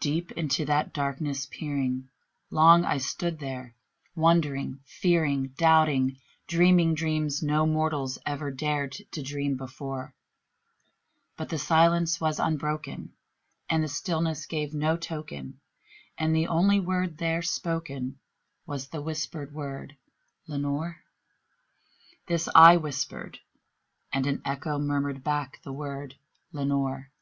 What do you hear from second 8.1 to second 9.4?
ever dared to